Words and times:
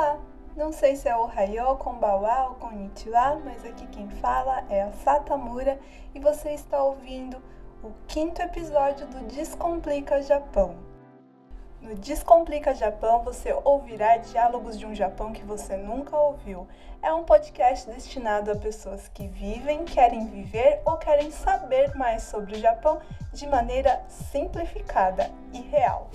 Olá! 0.00 0.18
Não 0.56 0.72
sei 0.72 0.96
se 0.96 1.10
é 1.10 1.14
o 1.14 1.26
Hayo, 1.26 1.76
Konbawa 1.76 2.48
ou 2.48 2.54
Konnichiwa, 2.54 3.38
mas 3.44 3.66
aqui 3.66 3.86
quem 3.88 4.08
fala 4.08 4.64
é 4.70 4.80
a 4.80 4.92
Satamura 4.92 5.78
e 6.14 6.18
você 6.18 6.52
está 6.52 6.82
ouvindo 6.82 7.36
o 7.84 7.92
quinto 8.08 8.40
episódio 8.40 9.06
do 9.08 9.26
Descomplica 9.26 10.22
Japão. 10.22 10.74
No 11.82 11.94
Descomplica 11.94 12.74
Japão 12.74 13.22
você 13.22 13.52
ouvirá 13.62 14.16
diálogos 14.16 14.78
de 14.78 14.86
um 14.86 14.94
Japão 14.94 15.34
que 15.34 15.44
você 15.44 15.76
nunca 15.76 16.16
ouviu. 16.16 16.66
É 17.02 17.12
um 17.12 17.22
podcast 17.22 17.90
destinado 17.90 18.50
a 18.50 18.56
pessoas 18.56 19.06
que 19.08 19.28
vivem, 19.28 19.84
querem 19.84 20.28
viver 20.28 20.80
ou 20.86 20.96
querem 20.96 21.30
saber 21.30 21.94
mais 21.94 22.22
sobre 22.22 22.54
o 22.54 22.58
Japão 22.58 23.02
de 23.34 23.46
maneira 23.46 24.02
simplificada 24.08 25.30
e 25.52 25.60
real. 25.60 26.08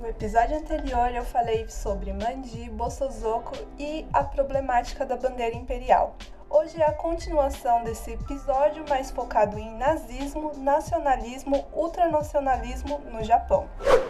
No 0.00 0.08
episódio 0.08 0.56
anterior 0.56 1.14
eu 1.14 1.22
falei 1.22 1.68
sobre 1.68 2.10
Mandi, 2.10 2.70
Bossozoko 2.70 3.52
e 3.78 4.08
a 4.14 4.24
problemática 4.24 5.04
da 5.04 5.14
bandeira 5.14 5.54
imperial. 5.54 6.16
Hoje 6.48 6.80
é 6.80 6.86
a 6.86 6.92
continuação 6.92 7.84
desse 7.84 8.12
episódio, 8.12 8.82
mais 8.88 9.10
focado 9.10 9.58
em 9.58 9.76
nazismo, 9.76 10.52
nacionalismo, 10.56 11.66
ultranacionalismo 11.74 12.98
no 13.12 13.22
Japão. 13.22 13.68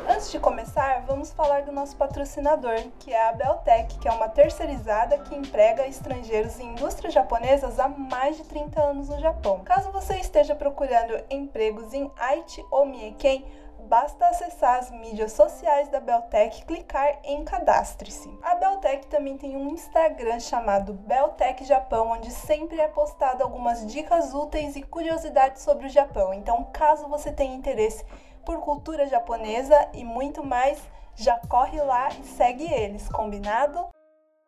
Antes 0.08 0.30
de 0.30 0.38
começar, 0.38 1.04
vamos 1.08 1.32
falar 1.32 1.62
do 1.62 1.72
nosso 1.72 1.96
patrocinador, 1.96 2.76
que 3.00 3.12
é 3.12 3.28
a 3.28 3.32
Beltec, 3.32 3.98
que 3.98 4.06
é 4.06 4.12
uma 4.12 4.28
terceirizada 4.28 5.18
que 5.18 5.34
emprega 5.34 5.88
estrangeiros 5.88 6.60
em 6.60 6.70
indústrias 6.70 7.12
japonesas 7.12 7.80
há 7.80 7.88
mais 7.88 8.36
de 8.36 8.44
30 8.44 8.80
anos 8.80 9.08
no 9.08 9.18
Japão. 9.18 9.62
Caso 9.64 9.90
você 9.90 10.18
esteja 10.18 10.54
procurando 10.54 11.20
empregos 11.28 11.92
em 11.92 12.08
Aichi 12.16 12.64
ou 12.70 12.86
Mieken, 12.86 13.44
basta 13.90 14.28
acessar 14.28 14.78
as 14.78 14.88
mídias 14.92 15.32
sociais 15.32 15.88
da 15.88 15.98
Beltec 15.98 16.60
e 16.60 16.64
clicar 16.64 17.18
em 17.24 17.44
cadastre-se. 17.44 18.32
A 18.40 18.54
Beltec 18.54 19.08
também 19.08 19.36
tem 19.36 19.56
um 19.56 19.70
Instagram 19.70 20.38
chamado 20.38 20.92
Beltec 20.94 21.64
Japão, 21.64 22.12
onde 22.12 22.30
sempre 22.30 22.80
é 22.80 22.86
postado 22.86 23.42
algumas 23.42 23.84
dicas 23.92 24.32
úteis 24.32 24.76
e 24.76 24.82
curiosidades 24.82 25.62
sobre 25.62 25.86
o 25.86 25.90
Japão. 25.90 26.32
Então, 26.32 26.70
caso 26.72 27.08
você 27.08 27.32
tenha 27.32 27.56
interesse 27.56 28.04
por 28.44 28.60
cultura 28.60 29.08
japonesa 29.08 29.88
e 29.92 30.04
muito 30.04 30.44
mais, 30.44 30.80
já 31.16 31.36
corre 31.48 31.82
lá 31.82 32.10
e 32.10 32.24
segue 32.24 32.72
eles, 32.72 33.08
combinado? 33.08 33.88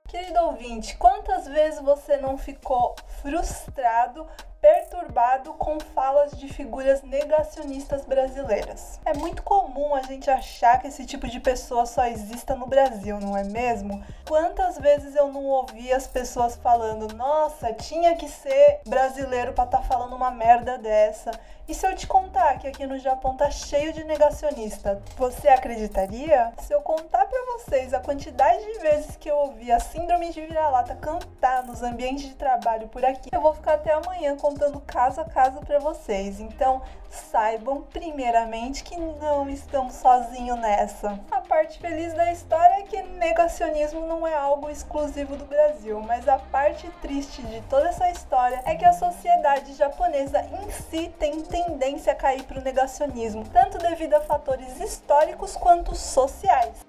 Querido 0.07 0.39
ouvinte, 0.39 0.97
quantas 0.97 1.49
vezes 1.49 1.81
você 1.81 2.17
não 2.17 2.39
ficou 2.39 2.95
frustrado 3.21 4.25
perturbado 4.63 5.55
com 5.55 5.81
falas 5.81 6.39
de 6.39 6.47
figuras 6.47 7.03
negacionistas 7.03 8.05
brasileiras. 8.05 9.01
É 9.05 9.13
muito 9.13 9.43
comum 9.43 9.93
a 9.93 10.03
gente 10.03 10.31
achar 10.31 10.81
que 10.81 10.87
esse 10.87 11.05
tipo 11.05 11.27
de 11.27 11.41
pessoa 11.41 11.85
só 11.85 12.07
exista 12.07 12.55
no 12.55 12.69
Brasil, 12.69 13.19
não 13.19 13.37
é 13.37 13.43
mesmo? 13.43 14.01
Quantas 14.25 14.79
vezes 14.79 15.17
eu 15.17 15.33
não 15.33 15.45
ouvi 15.47 15.93
as 15.93 16.07
pessoas 16.07 16.55
falando: 16.55 17.13
"Nossa, 17.13 17.73
tinha 17.73 18.15
que 18.15 18.29
ser 18.29 18.81
brasileiro 18.87 19.53
para 19.53 19.65
estar 19.65 19.79
tá 19.79 19.85
falando 19.85 20.15
uma 20.15 20.31
merda 20.31 20.79
dessa". 20.79 21.33
E 21.73 21.75
se 21.75 21.87
eu 21.87 21.97
te 21.97 22.07
contar 22.07 22.59
que 22.59 22.67
aqui 22.67 22.87
no 22.87 22.99
Japão 22.99 23.35
tá 23.35 23.51
cheio 23.51 23.95
de 23.95 24.05
negacionista, 24.05 25.03
você 25.17 25.49
acreditaria? 25.49 26.53
Se 26.59 26.71
eu 26.71 26.83
contar 26.83 27.25
para 27.25 27.47
vocês 27.55 27.95
a 27.95 27.99
quantidade 27.99 28.63
de 28.63 28.79
vezes 28.81 29.17
que 29.17 29.31
eu 29.31 29.37
ouvi 29.37 29.73
a 29.73 29.81
síndrome 29.81 30.31
de 30.31 30.43
vira-lata 30.43 30.95
cantar 30.95 31.65
nos 31.65 31.83
ambientes 31.83 32.29
de 32.29 32.35
trabalho 32.35 32.89
por 32.89 33.03
aqui, 33.03 33.31
eu 33.33 33.41
vou 33.41 33.55
ficar 33.55 33.77
até 33.77 33.91
amanhã 33.91 34.37
contando 34.37 34.83
caso 34.83 35.23
a 35.23 35.25
caso 35.25 35.61
para 35.61 35.79
vocês. 35.79 36.41
Então, 36.41 36.83
saibam 37.09 37.83
primeiramente 37.91 38.85
que 38.85 38.97
não 38.99 39.49
estamos 39.49 39.95
sozinhos 39.95 40.59
nessa. 40.59 41.19
A 41.31 41.41
parte 41.41 41.79
feliz 41.79 42.13
da 42.13 42.31
história 42.33 42.81
é 42.81 42.83
que 42.83 43.03
negacionismo 43.03 44.07
não 44.07 44.27
é 44.27 44.35
algo 44.35 44.69
exclusivo 44.69 45.37
do 45.37 45.47
Brasil, 45.47 46.01
mas 46.01 46.29
a 46.29 46.39
parte 46.39 46.87
triste 47.01 47.43
de 47.43 47.63
toda 47.63 47.89
essa 47.89 48.11
história 48.11 48.63
é 48.67 48.75
que 48.75 48.85
a 48.85 48.93
sociedade 48.93 49.75
japonesa 49.75 50.41
em 50.63 50.71
si 50.71 51.09
tem 51.19 51.41
tendência 51.41 51.62
a 52.11 52.15
cair 52.15 52.43
para 52.45 52.59
o 52.59 52.63
negacionismo, 52.63 53.45
tanto 53.49 53.79
devido 53.79 54.15
a 54.15 54.21
fatores 54.21 54.81
históricos 54.81 55.57
quanto 55.57 55.95
sociais. 55.95 56.85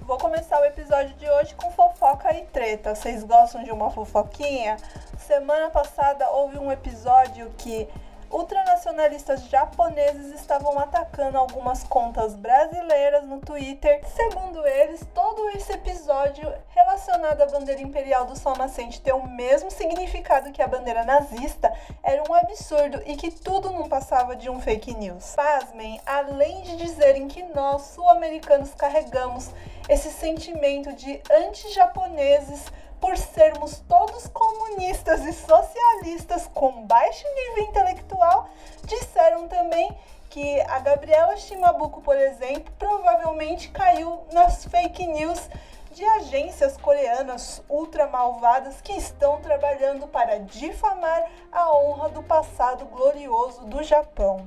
Vou 0.00 0.18
começar 0.18 0.60
o 0.60 0.64
episódio 0.64 1.14
de 1.16 1.28
hoje 1.28 1.54
com 1.54 1.70
fofoca 1.70 2.34
e 2.34 2.44
treta. 2.46 2.94
Vocês 2.94 3.22
gostam 3.22 3.62
de 3.62 3.70
uma 3.70 3.90
fofoquinha? 3.90 4.76
Semana 5.18 5.70
passada 5.70 6.28
houve 6.30 6.58
um 6.58 6.72
episódio 6.72 7.50
que 7.58 7.88
ultranacionalistas 8.30 9.48
japoneses 9.48 10.34
estavam 10.34 10.78
atacando 10.78 11.38
algumas 11.38 11.84
contas 11.84 12.34
brasileiras 12.34 13.24
no 13.24 13.40
Twitter. 13.40 14.00
Segundo 14.06 14.66
eles, 14.66 15.06
todo 15.14 15.48
esse 15.50 15.72
episódio 15.72 16.52
relacionado 16.68 17.42
à 17.42 17.46
bandeira 17.46 17.80
imperial 17.80 18.26
do 18.26 18.38
Sol 18.38 18.56
Nascente 18.56 19.00
ter 19.00 19.12
o 19.12 19.26
mesmo 19.26 19.70
significado 19.70 20.52
que 20.52 20.62
a 20.62 20.68
bandeira 20.68 21.04
nazista 21.04 21.72
era 22.02 22.22
um 22.28 22.34
absurdo 22.34 23.02
e 23.06 23.16
que 23.16 23.30
tudo 23.30 23.70
não 23.70 23.88
passava 23.88 24.36
de 24.36 24.50
um 24.50 24.60
fake 24.60 24.94
news. 24.94 25.34
Pasmem, 25.34 26.00
além 26.04 26.62
de 26.62 26.76
dizerem 26.76 27.28
que 27.28 27.42
nós, 27.54 27.82
sul-americanos, 27.82 28.74
carregamos 28.74 29.50
esse 29.88 30.10
sentimento 30.10 30.92
de 30.92 31.20
anti-japoneses 31.30 32.66
por 33.00 33.16
sermos 33.16 33.80
todos 33.88 34.26
comunistas 34.28 35.24
e 35.24 35.32
socialistas 35.32 36.48
com 36.52 36.86
baixo 36.86 37.24
nível 37.34 37.64
intelectual, 37.64 38.48
disseram 38.84 39.48
também 39.48 39.96
que 40.28 40.60
a 40.62 40.78
Gabriela 40.78 41.36
Shimabuko, 41.36 42.00
por 42.02 42.16
exemplo, 42.16 42.72
provavelmente 42.78 43.70
caiu 43.70 44.26
nas 44.32 44.64
fake 44.64 45.06
news 45.06 45.48
de 45.90 46.04
agências 46.04 46.76
coreanas 46.76 47.62
ultra 47.68 48.06
malvadas 48.06 48.80
que 48.80 48.92
estão 48.92 49.40
trabalhando 49.40 50.06
para 50.06 50.38
difamar 50.38 51.30
a 51.50 51.74
honra 51.76 52.08
do 52.10 52.22
passado 52.22 52.84
glorioso 52.84 53.64
do 53.64 53.82
Japão. 53.82 54.44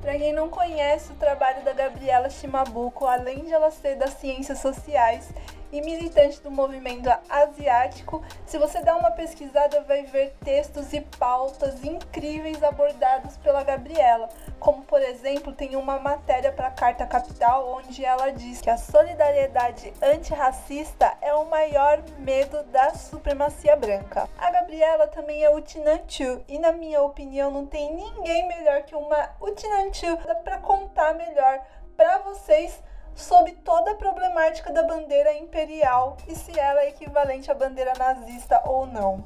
Para 0.00 0.16
quem 0.16 0.32
não 0.32 0.48
conhece 0.48 1.10
o 1.10 1.16
trabalho 1.16 1.64
da 1.64 1.72
Gabriela 1.72 2.30
Shimabuko, 2.30 3.06
além 3.06 3.44
de 3.44 3.52
ela 3.52 3.72
ser 3.72 3.96
das 3.96 4.14
ciências 4.14 4.60
sociais, 4.60 5.28
e 5.72 5.80
militante 5.80 6.40
do 6.40 6.50
movimento 6.50 7.08
asiático, 7.28 8.22
se 8.46 8.58
você 8.58 8.80
dá 8.82 8.96
uma 8.96 9.10
pesquisada, 9.10 9.82
vai 9.82 10.04
ver 10.04 10.34
textos 10.44 10.92
e 10.92 11.00
pautas 11.00 11.84
incríveis 11.84 12.62
abordados 12.62 13.36
pela 13.38 13.62
Gabriela. 13.62 14.28
Como, 14.58 14.82
por 14.84 15.00
exemplo, 15.00 15.52
tem 15.52 15.76
uma 15.76 15.98
matéria 15.98 16.52
para 16.52 16.68
a 16.68 16.70
Carta 16.70 17.06
Capital 17.06 17.68
onde 17.76 18.04
ela 18.04 18.30
diz 18.30 18.60
que 18.60 18.70
a 18.70 18.76
solidariedade 18.76 19.92
antirracista 20.02 21.12
é 21.20 21.34
o 21.34 21.44
maior 21.46 22.02
medo 22.18 22.62
da 22.64 22.94
supremacia 22.94 23.76
branca. 23.76 24.28
A 24.38 24.50
Gabriela 24.50 25.06
também 25.08 25.44
é 25.44 25.50
Utinanchu 25.50 26.42
e, 26.48 26.58
na 26.58 26.72
minha 26.72 27.02
opinião, 27.02 27.50
não 27.50 27.66
tem 27.66 27.94
ninguém 27.94 28.48
melhor 28.48 28.82
que 28.82 28.94
uma 28.94 29.30
Utinanchu 29.40 30.16
para 30.42 30.58
contar 30.58 31.14
melhor 31.14 31.60
para 31.96 32.18
vocês 32.18 32.82
sobre 33.16 33.52
toda 33.64 33.92
a 33.92 33.94
problemática 33.94 34.70
da 34.70 34.82
bandeira 34.82 35.32
imperial 35.32 36.16
e 36.28 36.36
se 36.36 36.56
ela 36.56 36.82
é 36.82 36.90
equivalente 36.90 37.50
à 37.50 37.54
bandeira 37.54 37.94
nazista 37.98 38.62
ou 38.66 38.86
não. 38.86 39.24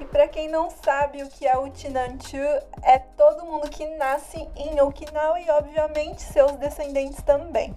E 0.00 0.04
para 0.04 0.26
quem 0.26 0.48
não 0.48 0.68
sabe 0.68 1.22
o 1.22 1.28
que 1.28 1.46
é 1.46 1.56
o 1.56 1.70
Tinanchu, 1.70 2.36
é 2.82 2.98
todo 2.98 3.46
mundo 3.46 3.70
que 3.70 3.86
nasce 3.96 4.48
em 4.56 4.80
Okinawa 4.80 5.40
e 5.40 5.48
obviamente 5.48 6.20
seus 6.20 6.52
descendentes 6.52 7.22
também. 7.22 7.74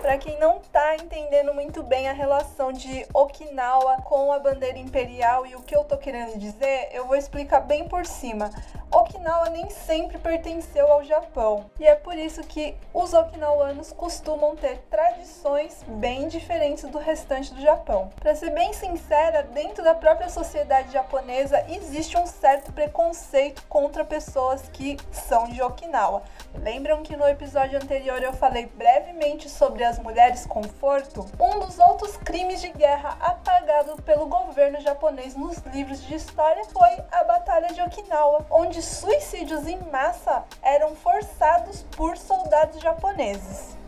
Para 0.00 0.16
quem 0.16 0.38
não 0.38 0.56
está 0.56 0.96
entendendo 0.96 1.52
muito 1.52 1.82
bem 1.82 2.08
a 2.08 2.12
relação 2.12 2.72
de 2.72 3.06
Okinawa 3.12 3.98
com 4.02 4.32
a 4.32 4.38
bandeira 4.38 4.78
imperial 4.78 5.44
e 5.44 5.54
o 5.54 5.60
que 5.60 5.76
eu 5.76 5.84
tô 5.84 5.98
querendo 5.98 6.38
dizer, 6.38 6.88
eu 6.92 7.06
vou 7.06 7.16
explicar 7.16 7.60
bem 7.60 7.86
por 7.86 8.06
cima. 8.06 8.50
Okinawa 8.90 9.50
nem 9.50 9.70
sempre 9.70 10.18
pertenceu 10.18 10.90
ao 10.90 11.04
Japão, 11.04 11.70
e 11.78 11.86
é 11.86 11.94
por 11.94 12.18
isso 12.18 12.42
que 12.42 12.74
os 12.92 13.14
okinawanos 13.14 13.92
costumam 13.92 14.56
ter 14.56 14.78
tradições 14.90 15.84
bem 15.86 16.26
diferentes 16.26 16.82
do 16.90 16.98
restante 16.98 17.54
do 17.54 17.60
Japão. 17.60 18.10
Para 18.18 18.34
ser 18.34 18.50
bem 18.50 18.72
sincera, 18.72 19.44
dentro 19.44 19.84
da 19.84 19.94
própria 19.94 20.28
sociedade 20.28 20.92
japonesa 20.92 21.64
existe 21.68 22.18
um 22.18 22.26
certo 22.26 22.72
preconceito 22.72 23.64
contra 23.68 24.04
pessoas 24.04 24.68
que 24.72 24.96
são 25.12 25.44
de 25.44 25.62
Okinawa. 25.62 26.24
Lembram 26.54 27.04
que 27.04 27.16
no 27.16 27.28
episódio 27.28 27.78
anterior 27.80 28.20
eu 28.20 28.32
falei 28.32 28.66
brevemente 28.66 29.48
sobre 29.48 29.84
as 29.90 29.98
mulheres 29.98 30.46
conforto? 30.46 31.26
Um 31.38 31.58
dos 31.58 31.78
outros 31.78 32.16
crimes 32.18 32.60
de 32.60 32.68
guerra 32.68 33.16
apagado 33.20 34.00
pelo 34.02 34.26
governo 34.26 34.80
japonês 34.80 35.34
nos 35.34 35.58
livros 35.66 36.00
de 36.02 36.14
história 36.14 36.64
foi 36.66 36.90
a 37.10 37.24
Batalha 37.24 37.74
de 37.74 37.82
Okinawa, 37.82 38.46
onde 38.50 38.80
suicídios 38.80 39.66
em 39.66 39.80
massa 39.90 40.44
eram 40.62 40.94
forçados 40.94 41.84
por 41.96 42.16
soldados 42.16 42.80
japoneses. 42.80 43.79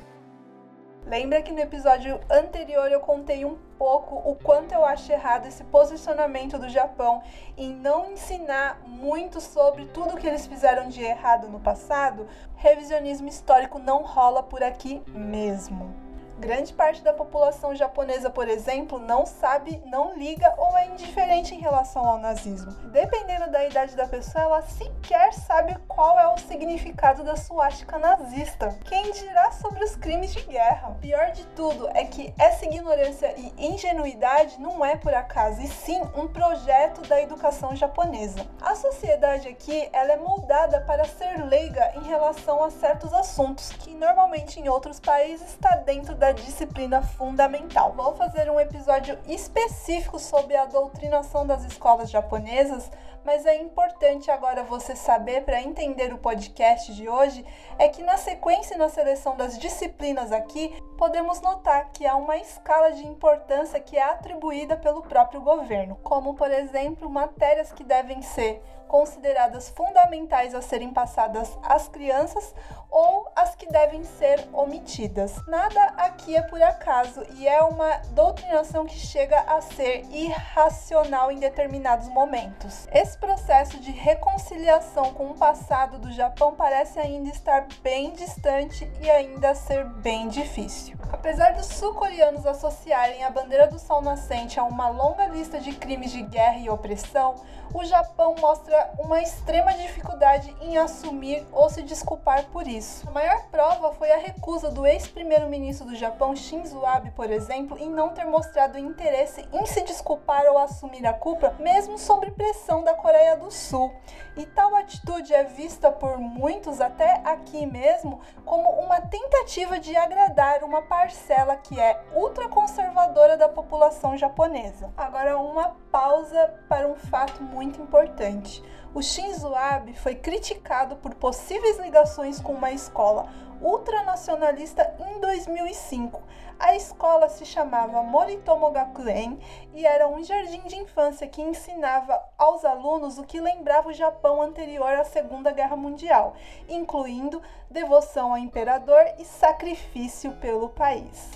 Lembra 1.06 1.43
que 1.43 1.50
no 1.52 1.58
episódio 1.58 2.20
anterior 2.31 2.90
eu 2.90 3.00
contei 3.00 3.44
um 3.44 3.58
pouco 3.76 4.16
o 4.28 4.37
quanto 4.37 4.72
eu 4.72 4.84
acho 4.84 5.10
errado 5.10 5.46
esse 5.46 5.64
posicionamento 5.64 6.58
do 6.58 6.69
Japão 6.69 7.22
em 7.56 7.75
não 7.75 8.12
ensinar 8.12 8.81
muito 8.87 9.40
sobre 9.40 9.87
tudo 9.87 10.16
que 10.16 10.26
eles 10.26 10.46
fizeram 10.46 10.88
de 10.88 11.02
errado 11.02 11.49
no 11.49 11.58
passado? 11.58 12.28
Revisionismo 12.54 13.28
histórico 13.28 13.81
não 13.81 14.02
rola 14.02 14.43
por 14.44 14.62
aqui 14.62 15.02
mesmo. 15.08 16.12
Grande 16.43 16.73
parte 16.73 17.05
da 17.05 17.12
população 17.12 17.73
japonesa, 17.73 18.29
por 18.29 18.49
exemplo, 18.49 18.99
não 18.99 19.25
sabe, 19.25 19.81
não 19.87 20.17
liga 20.17 20.53
ou 20.59 20.77
é 20.77 20.89
indiferente 20.89 21.55
em 21.55 21.61
relação 21.61 22.05
ao 22.05 22.19
nazismo. 22.19 22.73
Dependendo 22.91 23.49
da 23.49 23.65
idade 23.65 23.94
da 23.94 24.09
pessoa, 24.09 24.43
ela 24.43 24.62
sequer 24.62 25.33
sabe 25.35 25.79
qual 25.87 26.19
é 26.19 26.27
o 26.27 26.39
significado 26.39 27.23
da 27.23 27.37
suástica 27.37 27.97
nazista. 27.97 28.77
Quem 28.87 29.12
dirá 29.12 29.53
sobre 29.53 29.85
os 29.85 29.94
crimes 29.94 30.33
de 30.33 30.41
guerra? 30.43 30.97
Pior 31.00 31.31
de 31.31 31.47
tudo 31.55 31.89
é 31.94 32.05
que 32.05 32.35
essa 32.37 32.65
ignorância 32.65 33.33
e 33.39 33.55
ingenuidade 33.65 34.61
não 34.61 34.85
é 34.85 34.97
por 34.97 35.15
acaso, 35.15 35.62
e 35.62 35.69
sim 35.69 36.03
um 36.17 36.27
projeto 36.27 37.03
da 37.03 37.23
educação 37.23 37.77
japonesa. 37.77 38.44
A 38.61 38.75
sociedade 38.75 39.47
aqui 39.47 39.89
ela 39.93 40.15
é 40.15 40.17
moldada 40.17 40.81
para 40.81 41.05
ser 41.05 41.44
leiga 41.44 41.93
em 41.94 42.03
relação 42.03 42.65
a 42.65 42.71
certos 42.71 43.12
assuntos 43.12 43.69
que 43.79 43.94
normalmente 43.94 44.59
em 44.59 44.69
outros 44.69 44.99
países 44.99 45.50
está 45.50 45.77
dentro 45.77 46.17
da 46.17 46.31
disciplina 46.32 47.02
fundamental. 47.02 47.93
Vou 47.93 48.14
fazer 48.14 48.50
um 48.50 48.58
episódio 48.58 49.19
específico 49.26 50.19
sobre 50.19 50.56
a 50.56 50.67
doutrinação 50.67 51.46
das 51.46 51.64
escolas 51.64 52.11
japonesas 52.11 52.90
mas 53.25 53.46
é 53.46 53.56
importante 53.56 54.31
agora 54.31 54.64
você 54.64 54.96
saber 54.96 55.44
para 55.44 55.62
entender 55.62 56.12
o 56.12 56.19
podcast 56.19 56.93
de 56.93 57.08
hoje 57.08 57.44
é 57.79 57.88
que 57.88 58.02
na 58.02 58.17
sequência 58.17 58.75
e 58.75 58.79
na 58.79 58.88
seleção 58.88 59.37
das 59.37 59.58
disciplinas 59.58 60.32
aqui, 60.32 60.75
podemos 60.99 61.40
notar 61.40 61.90
que 61.93 62.06
há 62.06 62.17
uma 62.17 62.37
escala 62.37 62.93
de 62.93 63.06
importância 63.06 63.79
que 63.81 63.96
é 63.96 64.02
atribuída 64.02 64.76
pelo 64.76 65.02
próprio 65.02 65.40
governo, 65.40 65.96
como 66.02 66.34
por 66.34 66.50
exemplo, 66.50 67.08
matérias 67.08 67.73
que 67.73 67.84
devem 67.84 68.23
ser 68.23 68.61
consideradas 68.88 69.70
fundamentais 69.70 70.55
a 70.55 70.61
serem 70.61 70.93
passadas 70.93 71.56
às 71.62 71.88
crianças 71.88 72.55
ou 72.90 73.21
as 73.34 73.55
que 73.55 73.67
devem 73.67 74.05
ser 74.05 74.49
omitidas. 74.52 75.34
Nada 75.46 75.82
aqui 75.96 76.37
é 76.37 76.43
por 76.43 76.62
acaso 76.62 77.25
e 77.37 77.46
é 77.46 77.62
uma 77.62 77.99
doutrinação 78.11 78.87
que 78.87 78.99
chega 78.99 79.40
a 79.40 79.61
ser 79.61 80.05
irracional 80.11 81.31
em 81.31 81.38
determinados 81.38 82.08
momentos. 82.08 82.87
Esse 82.93 83.17
processo 83.19 83.79
de 83.79 83.90
reconciliação 83.90 85.14
com 85.14 85.31
o 85.31 85.34
passado 85.34 85.99
do 85.99 86.12
Japão 86.12 86.55
parece 86.55 86.99
ainda 86.99 87.31
estar 87.31 87.67
bem 87.82 88.12
distante 88.12 88.90
e 89.00 89.11
ainda 89.11 89.55
ser 89.55 89.84
bem 89.84 90.29
difícil. 90.29 90.96
Apesar 91.12 91.52
dos 91.52 91.67
sul-coreanos 91.67 92.46
associarem 92.46 93.25
a 93.25 93.31
bandeira 93.31 93.67
do 93.67 93.79
sol 93.79 94.00
nascente 94.00 94.58
a 94.58 94.64
uma 94.64 94.88
longa 94.88 95.26
lista 95.26 95.61
de 95.61 95.73
crimes 95.73 96.11
de 96.11 96.23
guerra 96.23 96.58
e 96.58 96.70
opressão, 96.70 97.37
o 97.75 97.84
Japão 97.84 98.34
mostra 98.38 98.90
uma 98.99 99.20
extrema 99.20 99.73
dificuldade 99.73 100.55
em 100.61 100.76
assumir 100.76 101.46
ou 101.52 101.70
se 101.70 101.82
desculpar 101.82 102.44
por 102.46 102.67
isso. 102.67 103.11
Maior 103.22 103.44
prova 103.52 103.92
foi 103.92 104.10
a 104.10 104.16
recusa 104.16 104.69
do 104.69 104.84
ex-primeiro-ministro 104.84 105.86
do 105.86 105.94
Japão, 105.94 106.34
Shinzo 106.34 106.84
Abe, 106.84 107.12
por 107.12 107.30
exemplo, 107.30 107.78
em 107.78 107.88
não 107.88 108.08
ter 108.08 108.24
mostrado 108.24 108.76
interesse 108.76 109.46
em 109.52 109.64
se 109.64 109.80
desculpar 109.82 110.44
ou 110.46 110.58
assumir 110.58 111.06
a 111.06 111.12
culpa, 111.12 111.54
mesmo 111.60 111.96
sob 111.96 112.28
pressão 112.32 112.82
da 112.82 112.94
Coreia 112.94 113.36
do 113.36 113.48
Sul. 113.48 113.94
E 114.36 114.44
tal 114.44 114.74
atitude 114.74 115.32
é 115.32 115.44
vista 115.44 115.92
por 115.92 116.19
muitos, 116.19 116.80
até 116.80 117.20
aqui 117.24 117.64
mesmo, 117.64 118.20
como 118.44 118.69
uma 118.69 119.00
tentativa 119.00 119.78
de 119.78 119.94
agradar 119.94 120.64
uma 120.64 120.82
parcela 120.82 121.54
que 121.54 121.78
é 121.78 122.02
ultraconservadora 122.16 123.36
da 123.36 123.48
população 123.48 124.16
japonesa. 124.19 124.92
Agora, 124.96 125.38
uma 125.38 125.76
pausa 125.92 126.52
para 126.69 126.88
um 126.88 126.96
fato 126.96 127.40
muito 127.40 127.80
importante. 127.80 128.64
O 128.94 129.00
Shinzo 129.00 129.55
Abe 129.55 129.94
foi 129.94 130.15
criticado 130.15 130.97
por 130.97 131.15
possíveis 131.15 131.79
ligações 131.79 132.39
com 132.39 132.53
uma 132.53 132.73
escola 132.73 133.27
ultranacionalista 133.59 134.94
em 134.99 135.19
2005. 135.19 136.23
A 136.59 136.77
escola 136.77 137.31
se 137.31 137.47
chamava 137.47 138.03
Moritomo 138.03 138.71
Gakuen 138.71 139.39
e 139.73 139.87
era 139.87 140.06
um 140.06 140.23
jardim 140.23 140.61
de 140.67 140.77
infância 140.77 141.27
que 141.27 141.41
ensinava 141.41 142.23
aos 142.37 142.67
alunos 142.67 143.17
o 143.17 143.25
que 143.25 143.41
lembrava 143.41 143.89
o 143.89 143.94
Japão 143.94 144.43
anterior 144.43 144.93
à 144.93 145.05
Segunda 145.05 145.53
Guerra 145.53 145.75
Mundial, 145.75 146.35
incluindo 146.69 147.41
devoção 147.71 148.33
ao 148.33 148.39
imperador 148.39 149.03
e 149.19 149.25
sacrifício 149.25 150.33
pelo 150.33 150.69
país. 150.69 151.31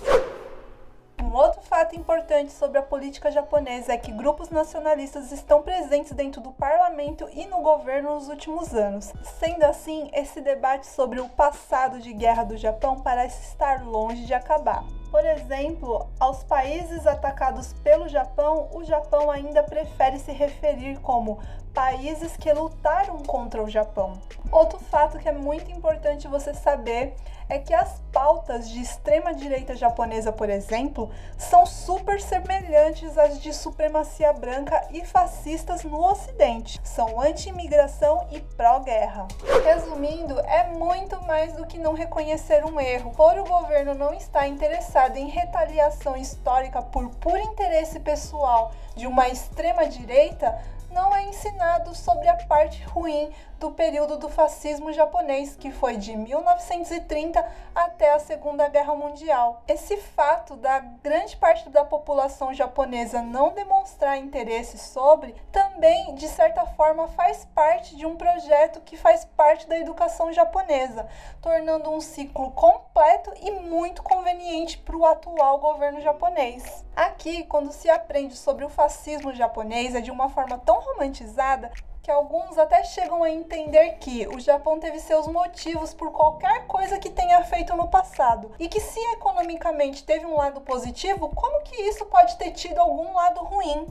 Um 1.27 1.35
outro 1.35 1.61
fato 1.61 1.93
importante 1.93 2.53
sobre 2.53 2.77
a 2.77 2.81
política 2.81 3.29
japonesa 3.29 3.91
é 3.91 3.97
que 3.97 4.13
grupos 4.13 4.49
nacionalistas 4.49 5.29
estão 5.33 5.61
presentes 5.61 6.13
dentro 6.13 6.39
do 6.39 6.53
parlamento 6.53 7.27
e 7.33 7.45
no 7.45 7.61
governo 7.61 8.15
nos 8.15 8.29
últimos 8.29 8.73
anos. 8.73 9.11
Sendo 9.37 9.63
assim, 9.65 10.09
esse 10.13 10.39
debate 10.39 10.87
sobre 10.87 11.19
o 11.19 11.27
passado 11.27 11.99
de 11.99 12.13
guerra 12.13 12.45
do 12.45 12.55
Japão 12.55 13.01
parece 13.01 13.43
estar 13.43 13.85
longe 13.85 14.25
de 14.25 14.33
acabar. 14.33 14.85
Por 15.11 15.25
exemplo, 15.25 16.07
aos 16.17 16.45
países 16.45 17.05
atacados 17.05 17.73
pelo 17.83 18.07
Japão, 18.07 18.69
o 18.73 18.85
Japão 18.85 19.29
ainda 19.29 19.61
prefere 19.61 20.19
se 20.19 20.31
referir 20.31 20.97
como 21.01 21.39
países 21.73 22.37
que 22.37 22.51
lutaram 22.53 23.17
contra 23.23 23.61
o 23.61 23.69
Japão. 23.69 24.13
Outro 24.49 24.79
fato 24.79 25.19
que 25.19 25.27
é 25.27 25.33
muito 25.33 25.69
importante 25.71 26.27
você 26.27 26.53
saber 26.53 27.15
é 27.49 27.59
que 27.59 27.73
as 27.73 28.01
pautas 28.17 28.67
de 28.67 28.81
extrema 28.81 29.31
direita 29.31 29.75
japonesa, 29.75 30.31
por 30.31 30.49
exemplo, 30.49 31.11
são 31.37 31.67
super 31.67 32.19
semelhantes 32.19 33.15
às 33.15 33.39
de 33.39 33.53
supremacia 33.53 34.33
branca 34.33 34.87
e 34.91 35.05
fascistas 35.05 35.83
no 35.83 36.03
ocidente. 36.03 36.79
São 36.83 37.21
anti-imigração 37.21 38.27
e 38.31 38.41
pró-guerra. 38.41 39.27
Resumindo, 39.63 40.39
é 40.39 40.67
muito 40.69 41.21
mais 41.27 41.53
do 41.53 41.67
que 41.67 41.77
não 41.77 41.93
reconhecer 41.93 42.65
um 42.65 42.79
erro. 42.79 43.11
Por 43.11 43.37
o 43.37 43.43
governo 43.43 43.93
não 43.93 44.15
estar 44.15 44.47
interessado 44.47 45.15
em 45.15 45.29
retaliação 45.29 46.17
histórica 46.17 46.81
por 46.81 47.09
puro 47.17 47.37
interesse 47.37 47.99
pessoal 47.99 48.71
de 48.95 49.05
uma 49.05 49.27
extrema 49.27 49.87
direita, 49.87 50.59
não 50.91 51.15
é 51.15 51.23
ensinado 51.23 51.95
sobre 51.95 52.27
a 52.27 52.35
parte 52.35 52.83
ruim 52.83 53.31
do 53.59 53.71
período 53.71 54.17
do 54.17 54.29
fascismo 54.29 54.93
japonês, 54.93 55.55
que 55.55 55.71
foi 55.71 55.97
de 55.97 56.15
1930 56.15 57.43
até 57.73 58.13
a 58.13 58.19
Segunda 58.19 58.67
Guerra 58.67 58.95
Mundial. 58.95 59.63
Esse 59.67 59.97
fato 59.97 60.55
da 60.55 60.79
grande 60.79 61.35
parte 61.37 61.67
da 61.69 61.83
população 61.83 62.53
japonesa 62.53 63.21
não 63.21 63.53
demonstrar 63.53 64.17
interesse 64.17 64.77
sobre 64.77 65.35
também, 65.51 66.13
de 66.13 66.27
certa 66.27 66.65
forma, 66.65 67.07
faz 67.07 67.45
parte 67.45 67.95
de 67.95 68.05
um 68.05 68.15
projeto 68.15 68.81
que 68.81 68.95
faz 68.95 69.25
parte 69.25 69.67
da 69.67 69.77
educação 69.77 70.31
japonesa, 70.31 71.07
tornando 71.41 71.89
um 71.89 71.99
ciclo 71.99 72.51
completo 72.51 73.31
e 73.41 73.51
muito 73.51 74.03
conveniente 74.03 74.77
para 74.77 74.95
o 74.95 75.05
atual 75.05 75.59
governo 75.59 75.99
japonês. 76.01 76.85
Aqui, 76.95 77.43
quando 77.43 77.71
se 77.71 77.89
aprende 77.89 78.35
sobre 78.35 78.65
o 78.65 78.69
fascismo 78.69 79.33
japonês, 79.33 79.95
é 79.95 80.01
de 80.01 80.11
uma 80.11 80.29
forma 80.29 80.57
tão 80.59 80.76
romantizada 80.79 81.71
que 82.07 82.11
alguns 82.11 82.57
até 82.57 82.85
chegam 82.85 83.21
a 83.21 83.29
entender 83.29 83.97
que 83.99 84.25
o 84.29 84.39
Japão 84.39 84.79
teve 84.79 84.97
seus 84.97 85.27
motivos 85.27 85.93
por 85.93 86.09
qualquer 86.09 86.65
coisa 86.65 86.97
que 86.97 87.09
tenha 87.09 87.43
feito 87.43 87.75
no 87.75 87.89
passado 87.89 88.53
e 88.57 88.69
que 88.69 88.79
se 88.79 88.97
economicamente 89.11 90.05
teve 90.05 90.25
um 90.25 90.37
lado 90.37 90.61
positivo, 90.61 91.27
como 91.35 91.63
que 91.63 91.75
isso 91.81 92.05
pode 92.05 92.37
ter 92.37 92.51
tido 92.51 92.79
algum 92.79 93.13
lado 93.13 93.41
ruim? 93.43 93.85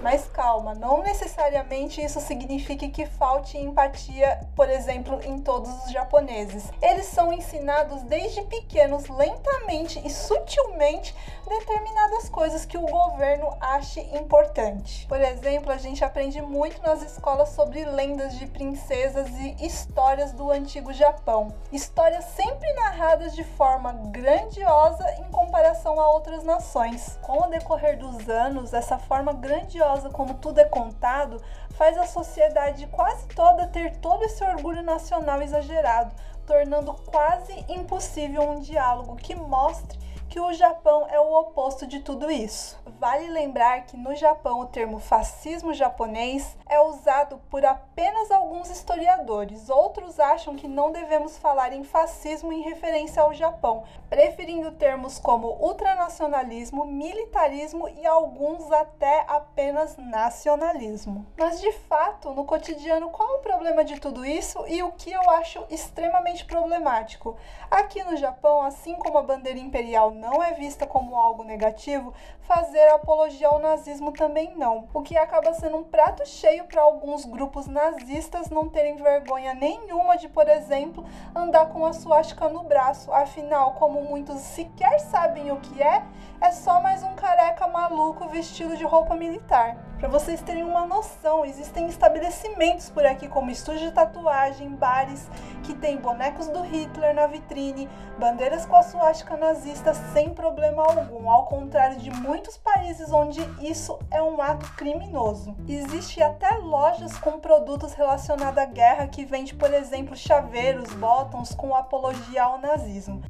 Mas 0.00 0.28
calma, 0.28 0.74
não 0.74 1.02
necessariamente 1.02 2.00
isso 2.00 2.20
significa 2.20 2.88
que 2.88 3.04
falte 3.04 3.58
empatia, 3.58 4.48
por 4.54 4.70
exemplo, 4.70 5.20
em 5.24 5.40
todos 5.40 5.68
os 5.84 5.90
japoneses. 5.90 6.70
Eles 6.80 7.06
são 7.06 7.32
ensinados 7.32 8.02
desde 8.02 8.42
pequenos, 8.42 9.08
lentamente 9.08 10.00
e 10.06 10.08
sutilmente, 10.08 11.12
determinadas 11.48 12.28
coisas 12.28 12.64
que 12.64 12.78
o 12.78 12.86
governo 12.86 13.56
ache 13.60 14.00
importante. 14.16 15.04
Por 15.08 15.20
exemplo, 15.20 15.72
a 15.72 15.78
gente 15.78 16.04
aprende 16.04 16.40
muito 16.40 16.80
nas 16.80 17.02
escolas 17.02 17.55
sobre 17.56 17.86
lendas 17.86 18.38
de 18.38 18.46
princesas 18.46 19.30
e 19.30 19.64
histórias 19.64 20.30
do 20.32 20.50
antigo 20.50 20.92
Japão. 20.92 21.54
Histórias 21.72 22.26
sempre 22.26 22.70
narradas 22.74 23.34
de 23.34 23.42
forma 23.42 23.94
grandiosa 24.10 25.10
em 25.18 25.24
comparação 25.30 25.98
a 25.98 26.06
outras 26.10 26.44
nações. 26.44 27.18
Com 27.22 27.44
o 27.44 27.48
decorrer 27.48 27.98
dos 27.98 28.28
anos, 28.28 28.74
essa 28.74 28.98
forma 28.98 29.32
grandiosa 29.32 30.10
como 30.10 30.34
tudo 30.34 30.60
é 30.60 30.66
contado 30.66 31.42
faz 31.70 31.96
a 31.96 32.04
sociedade 32.04 32.86
quase 32.88 33.26
toda 33.28 33.66
ter 33.68 33.96
todo 33.96 34.22
esse 34.22 34.44
orgulho 34.44 34.82
nacional 34.82 35.40
exagerado, 35.40 36.14
tornando 36.46 36.92
quase 37.06 37.64
impossível 37.70 38.42
um 38.42 38.60
diálogo 38.60 39.16
que 39.16 39.34
mostre 39.34 39.98
que 40.28 40.40
o 40.40 40.52
Japão 40.52 41.06
é 41.08 41.18
o 41.20 41.32
oposto 41.40 41.86
de 41.86 42.00
tudo 42.00 42.30
isso. 42.30 42.78
Vale 42.98 43.28
lembrar 43.28 43.84
que 43.84 43.96
no 43.96 44.14
Japão 44.14 44.60
o 44.60 44.66
termo 44.66 44.98
fascismo 44.98 45.72
japonês 45.74 46.56
é 46.68 46.80
usado 46.80 47.38
por 47.50 47.64
apenas 47.64 48.30
alguns 48.30 48.70
historiadores. 48.70 49.68
Outros 49.68 50.18
acham 50.18 50.56
que 50.56 50.66
não 50.66 50.90
devemos 50.90 51.38
falar 51.38 51.72
em 51.72 51.84
fascismo 51.84 52.52
em 52.52 52.62
referência 52.62 53.22
ao 53.22 53.34
Japão, 53.34 53.84
preferindo 54.08 54.72
termos 54.72 55.18
como 55.18 55.48
ultranacionalismo, 55.60 56.84
militarismo 56.84 57.88
e 57.88 58.06
alguns 58.06 58.70
até 58.72 59.24
apenas 59.28 59.96
nacionalismo. 59.96 61.26
Mas 61.38 61.60
de 61.60 61.72
fato, 61.72 62.32
no 62.32 62.44
cotidiano, 62.44 63.10
qual 63.10 63.36
o 63.36 63.42
problema 63.42 63.84
de 63.84 64.00
tudo 64.00 64.24
isso 64.24 64.64
e 64.66 64.82
o 64.82 64.92
que 64.92 65.12
eu 65.12 65.30
acho 65.30 65.64
extremamente 65.70 66.44
problemático? 66.44 67.36
Aqui 67.70 68.02
no 68.02 68.16
Japão, 68.16 68.62
assim 68.62 68.94
como 68.94 69.18
a 69.18 69.22
bandeira 69.22 69.58
imperial 69.58 70.10
não 70.10 70.25
é 70.42 70.52
vista 70.52 70.86
como 70.86 71.16
algo 71.16 71.42
negativo, 71.42 72.12
fazer 72.40 72.86
apologia 72.88 73.48
ao 73.48 73.58
nazismo 73.58 74.12
também 74.12 74.54
não. 74.56 74.88
O 74.92 75.02
que 75.02 75.16
acaba 75.16 75.52
sendo 75.54 75.78
um 75.78 75.84
prato 75.84 76.26
cheio 76.26 76.64
para 76.64 76.82
alguns 76.82 77.24
grupos 77.24 77.66
nazistas 77.66 78.50
não 78.50 78.68
terem 78.68 78.96
vergonha 78.96 79.54
nenhuma 79.54 80.16
de, 80.16 80.28
por 80.28 80.48
exemplo, 80.48 81.04
andar 81.34 81.66
com 81.66 81.84
a 81.84 81.92
suástica 81.92 82.48
no 82.48 82.62
braço. 82.62 83.12
Afinal, 83.12 83.72
como 83.74 84.02
muitos 84.02 84.40
sequer 84.40 84.98
sabem 85.00 85.50
o 85.50 85.60
que 85.60 85.82
é, 85.82 86.02
é 86.40 86.52
só 86.52 86.80
mais 86.80 87.02
um 87.02 87.14
careca 87.14 87.66
maluco 87.66 88.28
vestido 88.28 88.76
de 88.76 88.84
roupa 88.84 89.14
militar. 89.14 89.76
Para 89.98 90.08
vocês 90.10 90.42
terem 90.42 90.62
uma 90.62 90.86
noção, 90.86 91.42
existem 91.42 91.88
estabelecimentos 91.88 92.90
por 92.90 93.06
aqui 93.06 93.28
como 93.28 93.50
estúdio 93.50 93.88
de 93.88 93.92
tatuagem, 93.92 94.68
bares 94.68 95.26
que 95.62 95.74
tem 95.74 95.96
bonecos 95.96 96.48
do 96.48 96.60
Hitler 96.60 97.14
na 97.14 97.26
vitrine, 97.26 97.88
bandeiras 98.18 98.66
com 98.66 98.76
a 98.76 98.82
suástica 98.82 99.38
nazista 99.38 99.94
sem 100.12 100.34
problema 100.34 100.82
algum, 100.82 101.30
ao 101.30 101.46
contrário 101.46 101.96
de 101.96 102.10
muitos 102.10 102.58
países 102.58 103.10
onde 103.10 103.40
isso 103.58 103.98
é 104.10 104.22
um 104.22 104.40
ato 104.42 104.70
criminoso. 104.76 105.56
Existe 105.66 106.22
até 106.22 106.50
lojas 106.58 107.16
com 107.18 107.40
produtos 107.40 107.94
relacionados 107.94 108.58
à 108.58 108.66
guerra 108.66 109.08
que 109.08 109.24
vende, 109.24 109.54
por 109.54 109.72
exemplo, 109.72 110.14
chaveiros, 110.14 110.92
botões 110.92 111.54
com 111.54 111.74
apologia 111.74 112.44
ao 112.44 112.58
nazismo. 112.58 113.22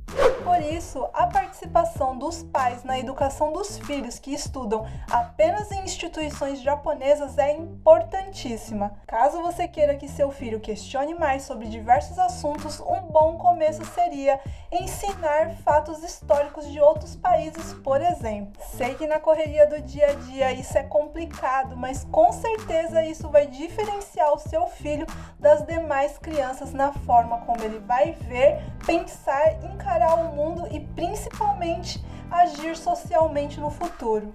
Por 0.42 0.60
isso, 0.60 1.08
a 1.12 1.26
participação 1.26 2.16
dos 2.16 2.42
pais 2.42 2.84
na 2.84 2.98
educação 2.98 3.52
dos 3.52 3.78
filhos 3.78 4.18
que 4.18 4.32
estudam 4.32 4.86
apenas 5.10 5.72
em 5.72 5.82
instituições 5.82 6.55
japonesas 6.62 7.38
é 7.38 7.52
importantíssima. 7.52 8.92
Caso 9.06 9.42
você 9.42 9.66
queira 9.66 9.96
que 9.96 10.08
seu 10.08 10.30
filho 10.30 10.60
questione 10.60 11.14
mais 11.14 11.42
sobre 11.42 11.68
diversos 11.68 12.18
assuntos, 12.18 12.80
um 12.80 13.00
bom 13.02 13.36
começo 13.36 13.84
seria 13.86 14.40
ensinar 14.70 15.50
fatos 15.64 16.02
históricos 16.02 16.70
de 16.70 16.80
outros 16.80 17.16
países, 17.16 17.72
por 17.74 18.00
exemplo. 18.00 18.60
Sei 18.76 18.94
que 18.94 19.06
na 19.06 19.18
correria 19.18 19.66
do 19.66 19.80
dia 19.80 20.10
a 20.10 20.14
dia 20.14 20.52
isso 20.52 20.76
é 20.76 20.82
complicado, 20.82 21.76
mas 21.76 22.04
com 22.04 22.32
certeza 22.32 23.04
isso 23.04 23.28
vai 23.28 23.46
diferenciar 23.46 24.32
o 24.32 24.38
seu 24.38 24.66
filho 24.66 25.06
das 25.38 25.64
demais 25.66 26.18
crianças 26.18 26.72
na 26.72 26.92
forma 26.92 27.38
como 27.40 27.62
ele 27.62 27.78
vai 27.80 28.12
ver, 28.12 28.62
pensar, 28.84 29.64
encarar 29.64 30.14
o 30.14 30.34
mundo 30.34 30.66
e 30.70 30.80
principalmente 30.96 32.02
agir 32.30 32.76
socialmente 32.76 33.60
no 33.60 33.70
futuro. 33.70 34.34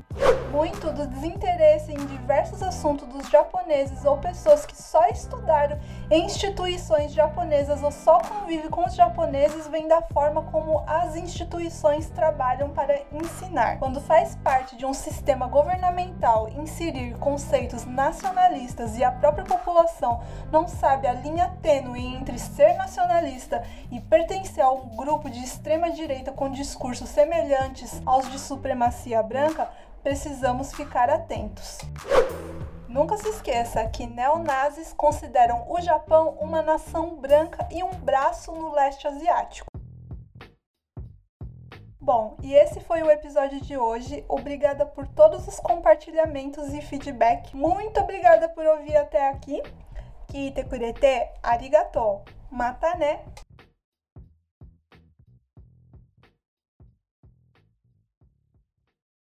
Muito 0.51 0.91
do 0.91 1.07
desinteresse 1.07 1.91
em 1.91 2.05
diversos 2.05 2.61
assuntos 2.61 3.07
dos 3.07 3.29
japoneses 3.29 4.03
ou 4.05 4.17
pessoas 4.17 4.65
que 4.65 4.75
só 4.75 5.07
estudaram 5.07 5.79
em 6.09 6.25
instituições 6.25 7.13
japonesas 7.13 7.81
ou 7.81 7.91
só 7.91 8.19
convivem 8.19 8.69
com 8.69 8.85
os 8.85 8.95
japoneses 8.95 9.67
vem 9.67 9.87
da 9.87 10.01
forma 10.01 10.43
como 10.43 10.83
as 10.87 11.15
instituições 11.15 12.09
trabalham 12.09 12.69
para 12.69 13.01
ensinar. 13.11 13.77
Quando 13.79 14.01
faz 14.01 14.35
parte 14.43 14.75
de 14.75 14.85
um 14.85 14.93
sistema 14.93 15.47
governamental 15.47 16.49
inserir 16.49 17.17
conceitos 17.17 17.85
nacionalistas 17.85 18.97
e 18.97 19.03
a 19.03 19.11
própria 19.11 19.45
população 19.45 20.21
não 20.51 20.67
sabe 20.67 21.07
a 21.07 21.13
linha 21.13 21.51
tênue 21.61 22.05
entre 22.05 22.37
ser 22.37 22.73
nacionalista 22.73 23.63
e 23.89 23.99
pertencer 23.99 24.63
a 24.63 24.71
um 24.71 24.89
grupo 24.95 25.29
de 25.29 25.39
extrema 25.39 25.91
direita 25.91 26.31
com 26.51 26.55
discursos 26.55 27.07
semelhantes 27.07 28.01
aos 28.05 28.29
de 28.29 28.37
supremacia 28.37 29.23
branca, 29.23 29.71
precisamos 30.03 30.73
ficar 30.73 31.09
atentos. 31.09 31.77
Nunca 32.89 33.15
se 33.17 33.29
esqueça 33.29 33.87
que 33.87 34.05
neonazis 34.05 34.91
consideram 34.91 35.65
o 35.71 35.79
Japão 35.79 36.37
uma 36.41 36.61
nação 36.61 37.15
branca 37.15 37.65
e 37.71 37.81
um 37.81 37.91
braço 37.91 38.51
no 38.51 38.73
leste 38.73 39.07
asiático. 39.07 39.67
Bom, 41.97 42.35
e 42.43 42.53
esse 42.53 42.81
foi 42.81 43.01
o 43.01 43.09
episódio 43.09 43.61
de 43.61 43.77
hoje. 43.77 44.25
Obrigada 44.27 44.85
por 44.85 45.07
todos 45.07 45.47
os 45.47 45.57
compartilhamentos 45.57 46.73
e 46.73 46.81
feedback. 46.81 47.55
Muito 47.55 47.97
obrigada 48.01 48.49
por 48.49 48.65
ouvir 48.65 48.97
até 48.97 49.29
aqui. 49.29 49.63
Kite 50.27 50.65
kurete 50.65 51.29
arigatou. 51.41 52.25
Mata 52.49 52.93
né! 52.97 53.21